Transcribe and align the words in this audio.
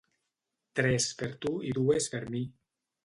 Tres 0.79 1.07
per 1.19 1.29
tu 1.45 1.53
i 1.73 1.77
dues 1.81 2.09
per 2.15 2.23
mi. 2.37 2.43